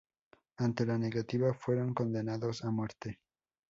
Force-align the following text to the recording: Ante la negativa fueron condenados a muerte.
Ante 0.57 0.83
la 0.87 0.97
negativa 0.97 1.53
fueron 1.53 1.93
condenados 1.93 2.63
a 2.65 2.71
muerte. 2.71 3.19